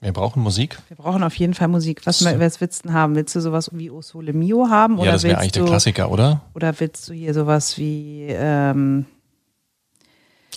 [0.00, 0.78] Wir brauchen Musik.
[0.88, 2.04] Wir brauchen auf jeden Fall Musik.
[2.04, 3.14] Was, was willst du denn haben?
[3.14, 4.98] Willst du sowas wie O Sole Mio haben?
[4.98, 6.42] Ja, das wäre eigentlich du, der Klassiker, oder?
[6.54, 9.06] Oder willst du hier sowas wie ähm,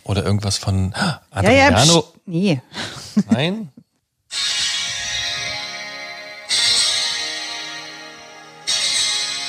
[0.03, 2.01] Oder irgendwas von Ja, ja, Adriano.
[2.01, 2.61] psch, nee.
[3.31, 3.69] Nein?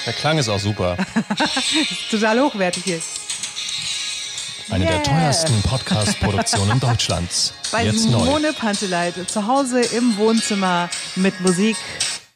[0.06, 0.96] Der Klang ist auch super.
[2.10, 3.00] Total hochwertig hier.
[4.70, 5.02] Eine der Yeah.
[5.02, 7.52] teuersten Podcast-Produktionen Deutschlands.
[7.72, 8.18] Bei Jetzt neu.
[8.20, 11.76] Simone Panteleit zu Hause im Wohnzimmer mit Musik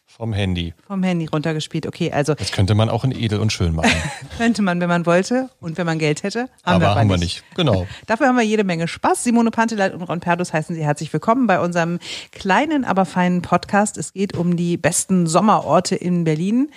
[0.07, 0.75] Vom Handy.
[0.87, 1.87] vom Handy runtergespielt.
[1.87, 3.91] Okay, also Das könnte man auch in edel und schön machen.
[4.39, 6.41] könnte man, wenn man wollte und wenn man Geld hätte.
[6.41, 7.45] Haben aber wir aber haben wir nicht.
[7.55, 7.87] Genau.
[8.07, 9.23] Dafür haben wir jede Menge Spaß.
[9.25, 11.99] Simone Panteleit und Ron Perdus heißen Sie herzlich willkommen bei unserem
[12.33, 13.97] kleinen, aber feinen Podcast.
[13.99, 16.71] Es geht um die besten Sommerorte in Berlin.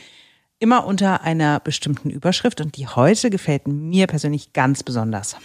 [0.60, 5.36] Immer unter einer bestimmten Überschrift und die heute gefällt mir persönlich ganz besonders.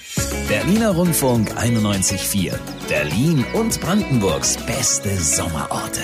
[0.49, 2.59] Berliner Rundfunk 91.4.
[2.89, 6.01] Berlin und Brandenburgs beste Sommerorte.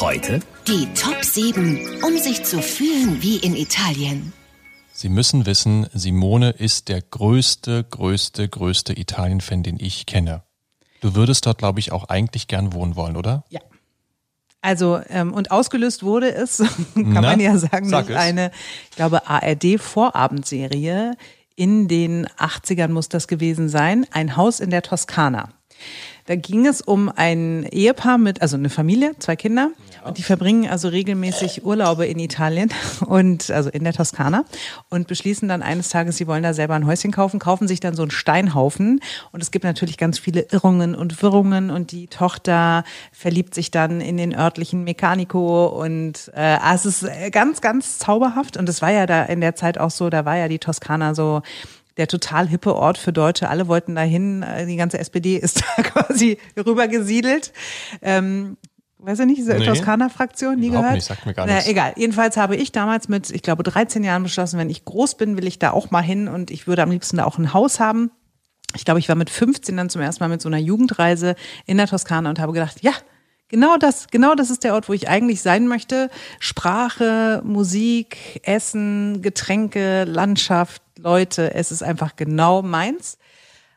[0.00, 4.32] Heute Die Top 7, um sich zu fühlen wie in Italien.
[4.90, 10.44] Sie müssen wissen, Simone ist der größte, größte, größte Italien-Fan, den ich kenne.
[11.02, 13.44] Du würdest dort, glaube ich, auch eigentlich gern wohnen wollen, oder?
[13.50, 13.60] Ja.
[14.66, 16.58] Also, ähm, und ausgelöst wurde es,
[16.94, 18.50] kann Na, man ja sagen, sag durch eine,
[18.90, 21.16] ich glaube, ARD-Vorabendserie.
[21.54, 24.06] In den 80ern muss das gewesen sein.
[24.10, 25.50] Ein Haus in der Toskana.
[26.24, 29.70] Da ging es um ein Ehepaar mit, also eine Familie, zwei Kinder.
[30.12, 32.70] Die verbringen also regelmäßig Urlaube in Italien
[33.06, 34.44] und also in der Toskana
[34.88, 37.94] und beschließen dann eines Tages, sie wollen da selber ein Häuschen kaufen, kaufen sich dann
[37.94, 39.00] so einen Steinhaufen.
[39.32, 44.00] Und es gibt natürlich ganz viele Irrungen und Wirrungen und die Tochter verliebt sich dann
[44.00, 48.56] in den örtlichen Mecanico und äh, es ist äh, ganz, ganz zauberhaft.
[48.56, 51.14] Und es war ja da in der Zeit auch so, da war ja die Toskana
[51.14, 51.42] so
[51.96, 53.48] der total hippe Ort für Deutsche.
[53.48, 54.42] Alle wollten dahin.
[54.42, 57.52] Äh, Die ganze SPD ist da quasi rübergesiedelt.
[58.02, 58.56] Ähm,
[59.06, 59.64] weiß ich nicht, diese Nee.
[59.64, 60.94] Toskana-Fraktion, nie gehört?
[60.94, 61.68] nicht, sagt mir gar Na, nichts.
[61.68, 61.92] egal.
[61.96, 65.46] Jedenfalls habe ich damals mit, ich glaube, 13 Jahren beschlossen, wenn ich groß bin, will
[65.46, 68.10] ich da auch mal hin und ich würde am liebsten da auch ein Haus haben.
[68.74, 71.76] Ich glaube, ich war mit 15 dann zum ersten Mal mit so einer Jugendreise in
[71.78, 72.92] der Toskana und habe gedacht, ja,
[73.48, 76.10] genau das, genau das ist der Ort, wo ich eigentlich sein möchte.
[76.40, 83.18] Sprache, Musik, Essen, Getränke, Landschaft, Leute, es ist einfach genau meins.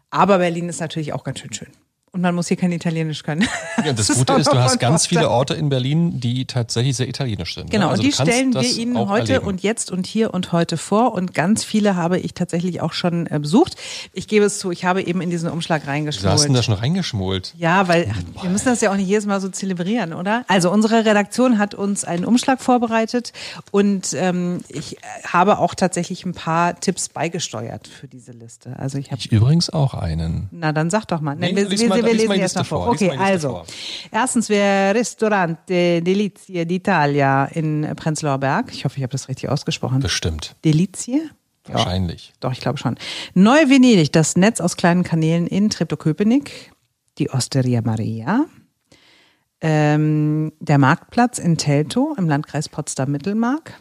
[0.10, 1.70] Aber Berlin ist natürlich auch ganz schön schön.
[2.12, 3.48] Und man muss hier kein Italienisch können.
[3.86, 5.30] Ja, das ist Gute ist, du hast ganz viele.
[5.30, 7.66] Orte in Berlin, die tatsächlich sehr italienisch sind.
[7.66, 7.70] ne?
[7.70, 9.48] Genau, Also und die stellen wir das Ihnen heute erleben.
[9.48, 11.14] und jetzt und hier und heute vor.
[11.14, 13.78] Und ganz viele habe ich tatsächlich auch schon äh, besucht.
[14.12, 16.66] Ich gebe es zu, ich habe eben in diesen Umschlag Du hast denn da reingeschmult.
[16.66, 17.54] schon reingeschmult.
[17.58, 20.44] Ja, weil ach, wir müssen das ja auch nicht jedes Mal so zelebrieren, oder?
[20.50, 23.32] Also unsere Redaktion hat uns einen Umschlag vorbereitet
[23.72, 28.78] und ähm, ich äh, habe auch tatsächlich ein paar Tipps beigesteuert für diese Liste.
[28.78, 30.50] Also ich habe Ich übrigens auch einen.
[30.52, 31.36] na, dann sag doch mal.
[31.36, 32.86] Nee, wir, wir, mal- wir lies lesen mal die erst Liste mal vor.
[32.86, 33.50] vor, Okay, also.
[33.50, 33.66] vor.
[34.12, 38.72] Erstens wäre Ristorante Delizie d'Italia in Prenzlauer Berg.
[38.74, 40.00] Ich hoffe, ich habe das richtig ausgesprochen.
[40.00, 40.56] Bestimmt.
[40.66, 41.30] Delizie?
[41.68, 42.34] Ja, Wahrscheinlich.
[42.40, 42.96] doch, ich glaube schon.
[43.36, 46.72] Neu-Venedig, das Netz aus kleinen Kanälen in Treptow-Köpenick.
[47.20, 48.46] Die Osteria Maria.
[49.62, 53.80] Ähm, der Marktplatz in Teltow im Landkreis Potsdam-Mittelmark.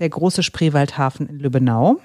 [0.00, 2.00] Der große Spreewaldhafen in Lübbenau.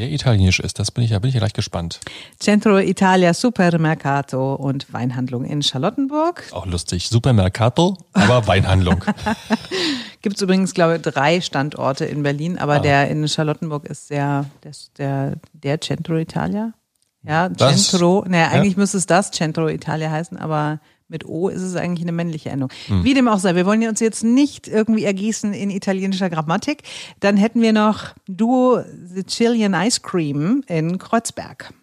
[0.00, 2.00] Der italienisch ist, das bin ich, da bin ich ja gleich gespannt.
[2.38, 6.42] Centro Italia Supermercato und Weinhandlung in Charlottenburg.
[6.52, 7.10] Auch lustig.
[7.10, 9.04] Supermercato, aber Weinhandlung.
[10.22, 12.78] Gibt es übrigens, glaube ich, drei Standorte in Berlin, aber Ah.
[12.78, 16.72] der in Charlottenburg ist sehr, der, der, der Centro Italia.
[17.22, 20.80] Ja, Das- Centro, naja, eigentlich müsste es das Centro Italia heißen, aber
[21.10, 22.70] mit O ist es eigentlich eine männliche Endung.
[22.86, 23.04] Hm.
[23.04, 26.84] Wie dem auch sei, wir wollen uns jetzt nicht irgendwie ergießen in italienischer Grammatik.
[27.18, 31.74] Dann hätten wir noch Duo Sicilian Ice Cream in Kreuzberg.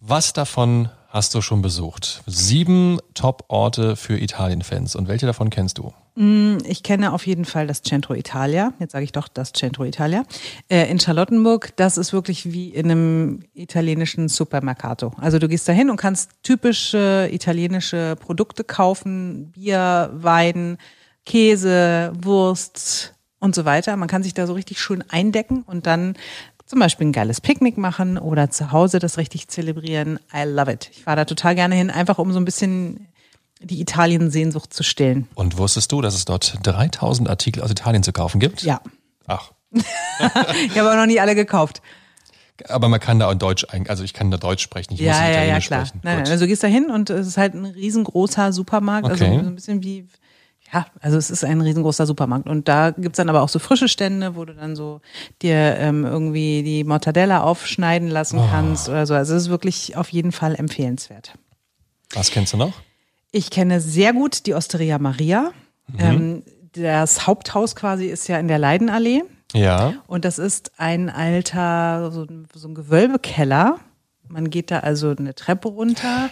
[0.00, 2.22] Was davon hast du schon besucht?
[2.26, 4.96] Sieben Top-Orte für Italien-Fans.
[4.96, 5.92] Und welche davon kennst du?
[6.64, 8.72] Ich kenne auf jeden Fall das Centro Italia.
[8.78, 10.24] Jetzt sage ich doch das Centro Italia.
[10.68, 15.12] Äh, in Charlottenburg, das ist wirklich wie in einem italienischen Supermercato.
[15.18, 19.52] Also du gehst dahin und kannst typische italienische Produkte kaufen.
[19.52, 20.78] Bier, Wein,
[21.26, 23.96] Käse, Wurst und so weiter.
[23.96, 26.14] Man kann sich da so richtig schön eindecken und dann
[26.72, 30.18] zum Beispiel ein geiles Picknick machen oder zu Hause das richtig zelebrieren.
[30.34, 30.88] I love it.
[30.90, 33.08] Ich fahre da total gerne hin, einfach um so ein bisschen
[33.60, 35.28] die Italien-Sehnsucht zu stillen.
[35.34, 38.62] Und wusstest du, dass es dort 3000 Artikel aus Italien zu kaufen gibt?
[38.62, 38.80] Ja.
[39.26, 39.52] Ach.
[40.64, 41.82] Ich habe auch noch nie alle gekauft.
[42.68, 45.12] Aber man kann da auch Deutsch, also ich kann da Deutsch sprechen, ich muss ja,
[45.12, 45.84] nicht ja, ja, Italienisch klar.
[45.84, 46.00] sprechen.
[46.04, 49.10] Nein, nein, also du gehst da hin und es ist halt ein riesengroßer Supermarkt.
[49.10, 49.26] Okay.
[49.26, 50.08] Also so ein bisschen wie,
[50.72, 52.48] ja, also es ist ein riesengroßer Supermarkt.
[52.48, 55.00] Und da gibt's dann aber auch so frische Stände, wo du dann so
[55.42, 58.48] dir ähm, irgendwie die Mortadella aufschneiden lassen Oh.
[58.50, 59.14] kannst oder so.
[59.14, 61.34] Also es ist wirklich auf jeden Fall empfehlenswert.
[62.14, 62.72] Was kennst du noch?
[63.30, 65.50] Ich kenne sehr gut die Osteria Maria.
[65.98, 66.42] Ähm,
[66.72, 69.24] das Haupthaus quasi ist ja in der Leidenallee.
[69.54, 69.94] Ja.
[70.06, 73.78] Und das ist ein alter, so so ein Gewölbekeller.
[74.28, 76.30] Man geht da also eine Treppe runter.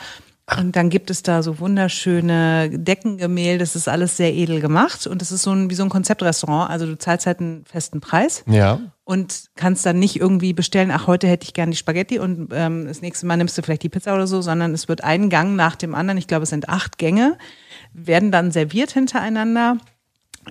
[0.58, 3.58] Und dann gibt es da so wunderschöne Deckengemälde.
[3.58, 5.06] Das ist alles sehr edel gemacht.
[5.06, 6.70] Und das ist so ein, wie so ein Konzeptrestaurant.
[6.70, 8.80] Also du zahlst halt einen festen Preis Ja.
[9.04, 12.86] und kannst dann nicht irgendwie bestellen, ach, heute hätte ich gern die Spaghetti und ähm,
[12.86, 15.56] das nächste Mal nimmst du vielleicht die Pizza oder so, sondern es wird ein Gang
[15.56, 17.36] nach dem anderen, ich glaube, es sind acht Gänge,
[17.92, 19.76] werden dann serviert hintereinander.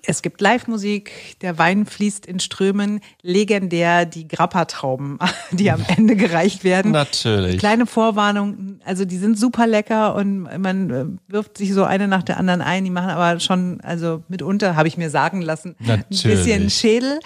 [0.03, 5.17] Es gibt Live-Musik, der Wein fließt in Strömen, legendär die Grappa-Trauben,
[5.51, 6.91] die am Ende gereicht werden.
[6.91, 7.57] Natürlich.
[7.57, 12.21] Kleine Vorwarnung, also die sind super lecker und man äh, wirft sich so eine nach
[12.23, 12.83] der anderen ein.
[12.83, 16.73] Die machen aber schon, also mitunter, habe ich mir sagen lassen, ein bisschen Natürlich.
[16.75, 17.19] Schädel.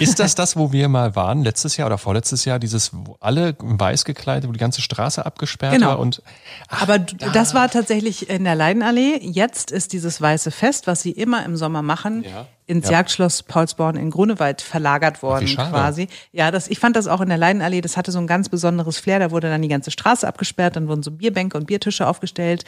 [0.00, 3.54] Ist das das, wo wir mal waren, letztes Jahr oder vorletztes Jahr, dieses, wo alle
[3.60, 5.88] weiß gekleidet, wo die ganze Straße abgesperrt Genau.
[5.90, 6.20] war und
[6.68, 9.18] Aber d- das war tatsächlich in der Leidenallee.
[9.22, 12.46] Jetzt ist dieses Weiße Fest, was sie immer im Sommer machen, Ja.
[12.66, 12.92] ins Ja.
[12.92, 15.70] Jagdschloss Paulsborn in Grunewald verlagert worden schade.
[15.70, 16.08] quasi.
[16.32, 18.98] Ja, das, ich fand das auch in der Leidenallee, das hatte so ein ganz besonderes
[18.98, 19.18] Flair.
[19.18, 22.64] Da wurde dann die ganze Straße abgesperrt, dann wurden so Bierbänke und Biertische aufgestellt.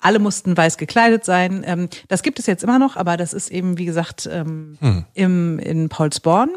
[0.00, 1.62] Alle mussten weiß gekleidet sein.
[1.66, 5.04] Ähm, das gibt es jetzt immer noch, aber das ist eben, wie gesagt, ähm, Hm.
[5.14, 6.50] im, in Paulsborn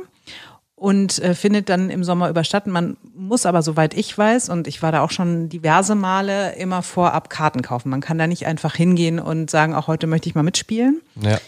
[0.76, 2.72] und äh, findet dann im Sommer überstatten.
[2.72, 6.82] Man muss aber, soweit ich weiß, und ich war da auch schon diverse Male, immer
[6.82, 7.90] vorab Karten kaufen.
[7.90, 11.02] Man kann da nicht einfach hingehen und sagen, auch heute möchte ich mal mitspielen.
[11.22, 11.40] ja.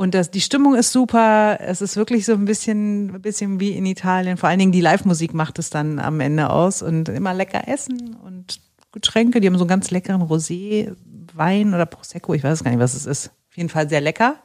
[0.00, 1.58] Und das, die Stimmung ist super.
[1.60, 4.38] Es ist wirklich so ein bisschen, ein bisschen wie in Italien.
[4.38, 8.16] Vor allen Dingen die Live-Musik macht es dann am Ende aus und immer lecker essen
[8.24, 8.62] und
[8.92, 9.42] Getränke.
[9.42, 10.96] Die haben so einen ganz leckeren Rosé,
[11.34, 12.32] Wein oder Prosecco.
[12.32, 13.26] Ich weiß gar nicht, was es ist.
[13.50, 14.36] Auf jeden Fall sehr lecker.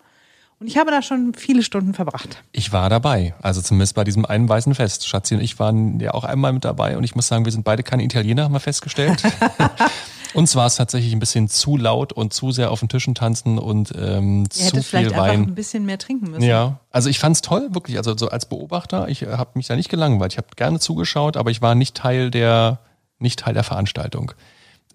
[0.59, 2.43] Und ich habe da schon viele Stunden verbracht.
[2.51, 5.07] Ich war dabei, also zumindest bei diesem einen weißen Fest.
[5.07, 7.63] Schatzi und ich waren ja auch einmal mit dabei und ich muss sagen, wir sind
[7.63, 9.23] beide keine Italiener, haben wir festgestellt.
[10.35, 13.57] Uns war es tatsächlich ein bisschen zu laut und zu sehr auf den Tischen tanzen
[13.57, 15.43] und ähm, Ihr zu hättet vielleicht viel einfach Wein.
[15.43, 16.43] ein bisschen mehr trinken müssen.
[16.43, 17.97] Ja, also ich fand's toll, wirklich.
[17.97, 20.33] Also so als Beobachter, ich habe mich da nicht gelangweilt.
[20.33, 22.79] Ich habe gerne zugeschaut, aber ich war nicht Teil der,
[23.19, 24.33] nicht Teil der Veranstaltung.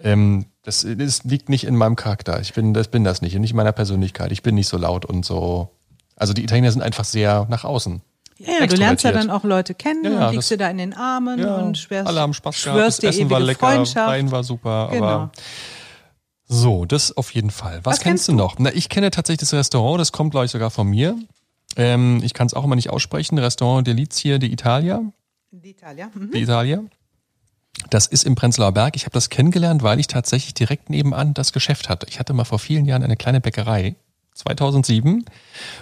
[0.02, 2.40] Ähm, das, das liegt nicht in meinem Charakter.
[2.40, 4.32] Ich bin das, bin das nicht, nicht in meiner Persönlichkeit.
[4.32, 5.70] Ich bin nicht so laut und so.
[6.16, 8.02] Also die Italiener sind einfach sehr nach außen.
[8.42, 10.70] Ja, ja, du lernst ja dann auch Leute kennen Ja, ja, und liegst dir da
[10.70, 13.58] in den Armen und schwörst, alle haben Spaß gehabt, schwörst das dir Essen war lecker,
[13.66, 14.08] Freundschaft.
[14.10, 15.04] Wein war super, Genau.
[15.06, 15.32] aber
[16.46, 17.80] so, das auf jeden Fall.
[17.84, 18.56] Was, Was kennst kennst du noch?
[18.58, 21.16] Na, ich kenne tatsächlich das Restaurant, das kommt glaube ich sogar von mir.
[21.76, 23.38] Ähm, ich kann es auch immer nicht aussprechen.
[23.38, 25.00] Restaurant Delizia di Italia.
[25.52, 26.10] Die Italia.
[26.12, 26.30] Mhm.
[26.32, 26.82] Die Italia.
[27.90, 28.96] Das ist im Prenzlauer Berg.
[28.96, 32.06] Ich habe das kennengelernt, weil ich tatsächlich direkt nebenan das Geschäft hatte.
[32.08, 33.94] Ich hatte mal vor vielen Jahren eine kleine Bäckerei,
[34.40, 35.24] 2007.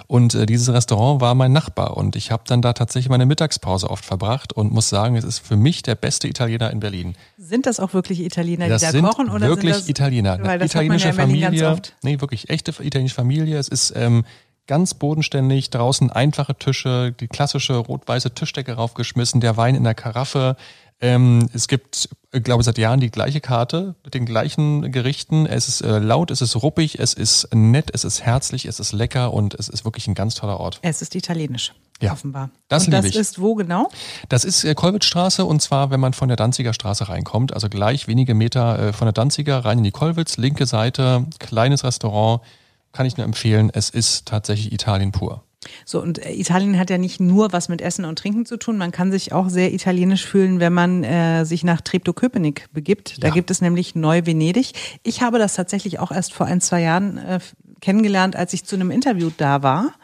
[0.06, 1.96] Und äh, dieses Restaurant war mein Nachbar.
[1.96, 5.38] Und ich habe dann da tatsächlich meine Mittagspause oft verbracht und muss sagen, es ist
[5.38, 7.14] für mich der beste Italiener in Berlin.
[7.36, 9.30] Sind das auch wirklich Italiener, Das die da sind kochen?
[9.30, 10.38] Oder wirklich sind das, Italiener.
[10.42, 11.60] Weil das italienische man ja Familie.
[11.62, 11.96] Ganz oft.
[12.02, 13.58] Nee, wirklich echte italienische Familie.
[13.58, 14.24] Es ist ähm,
[14.68, 20.56] ganz bodenständig, draußen einfache Tische, die klassische rot-weiße Tischdecke raufgeschmissen, der Wein in der Karaffe.
[21.00, 25.46] Ähm, es gibt, ich glaube, seit Jahren die gleiche Karte mit den gleichen Gerichten.
[25.46, 28.92] Es ist äh, laut, es ist ruppig, es ist nett, es ist herzlich, es ist
[28.92, 30.80] lecker und es ist wirklich ein ganz toller Ort.
[30.82, 32.50] Es ist italienisch, Ja, offenbar.
[32.66, 33.14] das und das ich.
[33.16, 33.88] ist wo genau?
[34.28, 38.08] Das ist äh, Kollwitzstraße und zwar, wenn man von der Danziger Straße reinkommt, also gleich
[38.08, 42.42] wenige Meter äh, von der Danziger rein in die Kollwitz, linke Seite, kleines Restaurant,
[42.90, 43.70] kann ich nur empfehlen.
[43.72, 45.44] Es ist tatsächlich Italien pur.
[45.84, 48.78] So, und äh, Italien hat ja nicht nur was mit Essen und Trinken zu tun.
[48.78, 53.22] Man kann sich auch sehr italienisch fühlen, wenn man äh, sich nach Treptow-Köpenick begibt.
[53.22, 53.34] Da Ja.
[53.34, 54.72] gibt es nämlich Neu-Venedig.
[55.02, 57.40] Ich habe das tatsächlich auch erst vor ein, zwei Jahren äh,
[57.80, 59.94] kennengelernt, als ich zu einem Interview da war.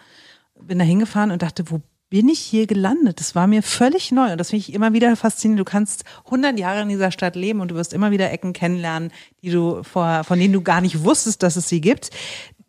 [0.60, 1.80] Bin da hingefahren und dachte, wo
[2.10, 3.18] bin ich hier gelandet?
[3.20, 5.60] Das war mir völlig neu und das finde ich immer wieder faszinierend.
[5.60, 9.10] Du kannst 100 Jahre in dieser Stadt leben und du wirst immer wieder Ecken kennenlernen,
[9.42, 12.10] die du vor, von denen du gar nicht wusstest, dass es sie gibt.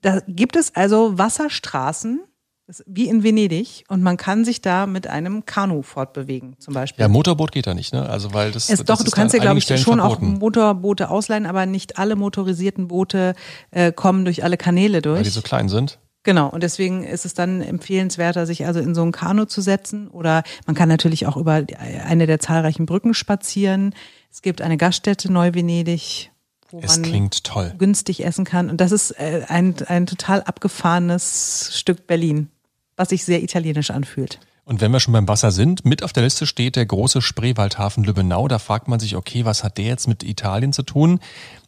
[0.01, 2.21] Da gibt es also Wasserstraßen,
[2.67, 6.73] das ist wie in Venedig und man kann sich da mit einem Kanu fortbewegen, zum
[6.73, 7.01] Beispiel.
[7.01, 8.09] Ja, Motorboot geht da nicht, ne?
[8.09, 9.99] Also weil das, es, das doch, ist du kannst an ja, glaube ich, Stellen schon
[9.99, 13.35] verboten, auch Motorboote ausleihen, aber nicht alle motorisierten Boote
[13.71, 15.17] äh, kommen durch alle Kanäle durch.
[15.17, 15.99] weil die so klein sind.
[16.23, 20.07] Genau, und deswegen ist es dann empfehlenswerter, sich also in so ein Kanu zu setzen.
[20.07, 21.63] Oder man kann natürlich auch über
[22.03, 23.93] eine der zahlreichen Brücken spazieren.
[24.31, 26.31] Es gibt eine Gaststätte Neu-Venedig,
[26.71, 27.75] wo Es man klingt toll.
[27.77, 28.71] günstig essen kann.
[28.71, 32.49] Und das ist äh, ein, ein total abgefahrenes Stück Berlin,
[32.97, 34.39] was sich sehr italienisch anfühlt.
[34.63, 38.03] Und wenn wir schon beim Wasser sind, mit auf der Liste steht der große Spreewaldhafen
[38.03, 38.47] Lübbenau.
[38.47, 41.19] Da fragt man sich, okay, was hat der jetzt mit Italien zu tun?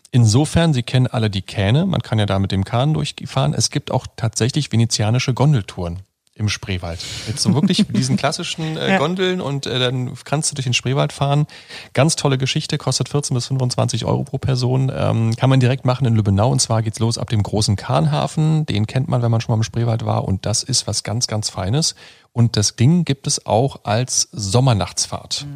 [0.09, 3.53] Insofern, Sie kennen alle die Kähne, man kann ja da mit dem Kahn durchfahren.
[3.53, 5.99] Es gibt auch tatsächlich venezianische Gondeltouren
[6.37, 6.99] im Spreewald.
[7.27, 8.97] Mit so wirklich diesen klassischen äh.
[8.97, 11.47] Gondeln und äh, dann kannst du durch den Spreewald fahren.
[11.93, 14.91] Ganz tolle Geschichte, kostet 14 bis 25 Euro pro Person.
[14.95, 18.65] Ähm, kann man direkt machen in Lübbenau und zwar geht's los ab dem großen Kahnhafen.
[18.65, 21.27] Den kennt man, wenn man schon mal im Spreewald war und das ist was ganz,
[21.27, 21.95] ganz Feines.
[22.33, 25.47] Und das Ding gibt es auch als Sommernachtsfahrt.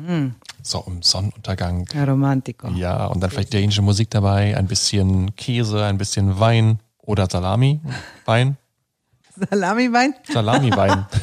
[0.63, 1.87] So im Sonnenuntergang.
[1.93, 2.69] Ja, Romantico.
[2.69, 7.81] Ja, und dann vielleicht dänische Musik dabei, ein bisschen Käse, ein bisschen Wein oder Salami,
[8.25, 8.57] Wein,
[9.49, 10.13] Salami-Wein?
[10.31, 11.05] Salami-Wein.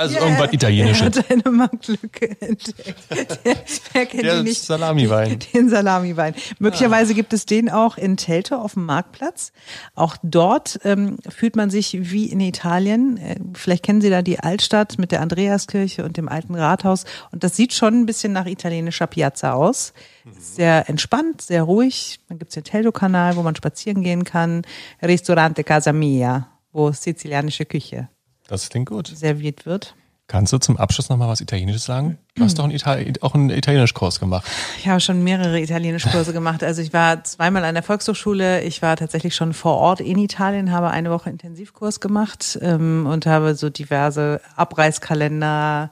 [0.00, 1.16] Also Ja, irgendwas Er Italienisches.
[1.18, 3.10] hat eine Marktlücke entdeckt.
[3.44, 3.56] Der,
[3.92, 4.62] wer kennt Der ihn nicht?
[4.62, 5.40] Salami-Wein.
[5.52, 6.34] Den Salami-Wein.
[6.60, 9.50] Möglicherweise gibt es den auch in Teltow auf dem Marktplatz.
[9.96, 13.16] Auch dort ähm, fühlt man sich wie in Italien.
[13.16, 17.04] Äh, Vielleicht kennen Sie da die Altstadt mit der Andreaskirche und dem alten Rathaus.
[17.32, 19.94] Und das sieht schon ein bisschen nach italienischer Piazza aus.
[20.30, 22.20] Ist Sehr entspannt, sehr ruhig.
[22.28, 24.62] Dann gibt es den Teltow-Kanal, wo man spazieren gehen kann.
[25.02, 28.08] Ristorante Casa Mia, wo sizilianische Küche
[28.46, 29.08] Das klingt gut.
[29.08, 29.94] serviert wird.
[30.30, 32.18] Kannst du zum Abschluss nochmal was Italienisches sagen?
[32.34, 34.46] Du hast doch einen, Itali auch einen Italienischkurs gemacht.
[34.78, 36.62] Ich habe schon mehrere Italienischkurse gemacht.
[36.62, 38.60] Also ich war zweimal an der Volkshochschule.
[38.62, 43.24] Ich war tatsächlich schon vor Ort in Italien, habe eine Woche Intensivkurs gemacht ähm, und
[43.24, 45.90] habe so diverse Abreißkalender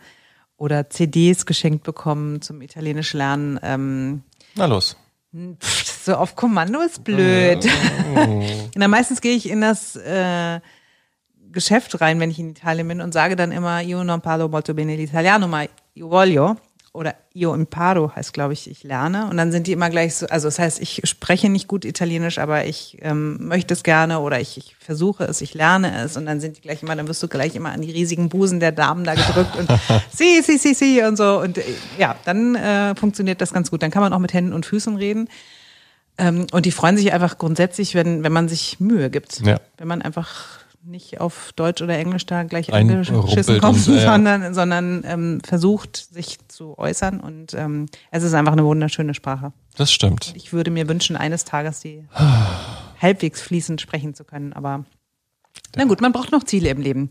[0.59, 3.59] oder CDs geschenkt bekommen zum Italienisch lernen.
[3.62, 4.23] Ähm,
[4.54, 4.97] Na los.
[5.35, 7.68] pff, so auf Kommando ist blöd.
[8.76, 10.60] Na, meistens gehe ich in das äh,
[11.50, 14.72] Geschäft rein, wenn ich in Italien bin und sage dann immer, io non parlo molto
[14.72, 16.56] bene l'italiano, ma io voglio.
[16.92, 19.28] Oder io imparo heißt, glaube ich, ich lerne.
[19.28, 22.38] Und dann sind die immer gleich so, also das heißt, ich spreche nicht gut Italienisch,
[22.38, 26.16] aber ich ähm, möchte es gerne oder ich, ich versuche es, ich lerne es.
[26.16, 28.60] Und dann sind die gleich immer, dann wirst du gleich immer an die riesigen Busen
[28.60, 29.68] der Damen da gedrückt und
[30.10, 31.40] si, si, si, si und so.
[31.40, 31.64] Und äh,
[31.98, 33.82] ja, dann äh, funktioniert das ganz gut.
[33.82, 35.28] Dann kann man auch mit Händen und Füßen reden.
[36.18, 39.40] Ähm, und die freuen sich einfach grundsätzlich, wenn, wenn man sich Mühe gibt.
[39.40, 39.61] Ja.
[39.76, 44.54] Wenn man einfach nicht auf Deutsch oder Englisch da gleich angeschissen kommt, und, äh, sondern,
[44.54, 47.20] sondern ähm, versucht, sich zu äußern.
[47.20, 49.52] Und ähm, es ist einfach eine wunderschöne Sprache.
[49.76, 50.32] Das stimmt.
[50.37, 52.04] Ich würde mir wünschen, eines Tages die
[53.00, 54.85] halbwegs fließend sprechen zu können, aber
[55.75, 57.11] na gut, man braucht noch Ziele im Leben.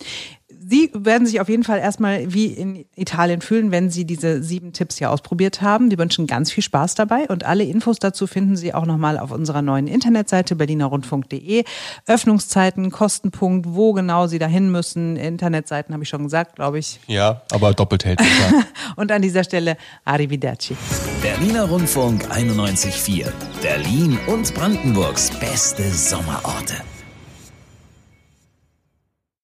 [0.60, 4.74] Sie werden sich auf jeden Fall erstmal wie in Italien fühlen, wenn Sie diese sieben
[4.74, 5.92] Tipps hier ausprobiert haben.
[5.92, 9.32] Wir wünschen ganz viel Spaß dabei und alle Infos dazu finden Sie auch nochmal auf
[9.32, 11.64] unserer neuen Internetseite berlinerrundfunk.de.
[12.08, 15.18] Öffnungszeiten, Kostenpunkt, wo genau Sie dahin müssen.
[15.18, 17.00] Internetseiten habe ich schon gesagt, glaube ich.
[17.08, 18.22] Ja, aber doppelt hält.
[18.22, 18.64] Ja.
[18.96, 20.76] Und an dieser Stelle Arrivederci.
[21.22, 23.32] Berliner Rundfunk 91.4.
[23.62, 26.76] Berlin und Brandenburgs beste Sommerorte.